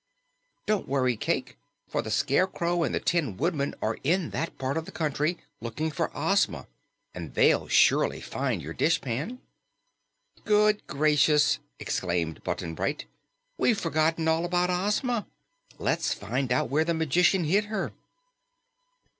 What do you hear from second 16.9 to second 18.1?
magician hid her."